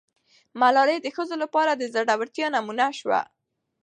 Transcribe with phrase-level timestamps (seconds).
[0.61, 3.21] ملالۍ د ښځو لپاره د زړه ورتیا نمونه سوه.